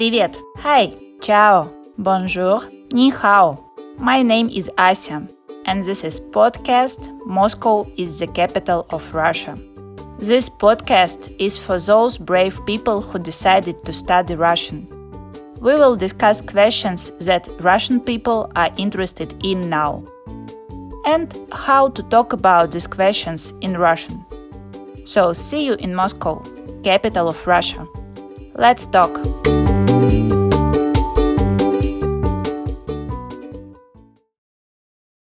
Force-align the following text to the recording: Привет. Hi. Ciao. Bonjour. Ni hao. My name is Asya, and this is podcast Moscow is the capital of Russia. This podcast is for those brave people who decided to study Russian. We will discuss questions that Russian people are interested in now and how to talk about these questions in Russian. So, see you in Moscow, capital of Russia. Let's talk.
Привет. 0.00 0.42
Hi. 0.64 0.94
Ciao. 1.20 1.68
Bonjour. 1.98 2.62
Ni 2.90 3.10
hao. 3.10 3.58
My 3.98 4.22
name 4.22 4.48
is 4.48 4.70
Asya, 4.78 5.28
and 5.66 5.84
this 5.84 6.04
is 6.04 6.18
podcast 6.18 7.10
Moscow 7.26 7.84
is 7.98 8.18
the 8.18 8.26
capital 8.26 8.86
of 8.88 9.14
Russia. 9.14 9.54
This 10.18 10.48
podcast 10.48 11.30
is 11.38 11.58
for 11.58 11.78
those 11.78 12.16
brave 12.16 12.56
people 12.64 13.02
who 13.02 13.18
decided 13.18 13.84
to 13.84 13.92
study 13.92 14.36
Russian. 14.36 14.86
We 15.60 15.74
will 15.74 15.96
discuss 15.96 16.40
questions 16.40 17.10
that 17.26 17.46
Russian 17.60 18.00
people 18.00 18.50
are 18.56 18.70
interested 18.78 19.34
in 19.44 19.68
now 19.68 20.02
and 21.04 21.28
how 21.52 21.90
to 21.90 22.02
talk 22.08 22.32
about 22.32 22.72
these 22.72 22.86
questions 22.86 23.52
in 23.60 23.76
Russian. 23.76 24.16
So, 25.04 25.34
see 25.34 25.66
you 25.66 25.74
in 25.74 25.94
Moscow, 25.94 26.42
capital 26.84 27.28
of 27.28 27.46
Russia. 27.46 27.86
Let's 28.60 28.84
talk. 28.84 29.16